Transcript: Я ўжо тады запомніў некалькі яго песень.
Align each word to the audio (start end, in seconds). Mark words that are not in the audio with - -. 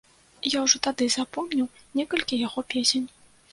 Я 0.57 0.61
ўжо 0.65 0.77
тады 0.87 1.09
запомніў 1.17 1.69
некалькі 2.01 2.43
яго 2.47 2.67
песень. 2.75 3.09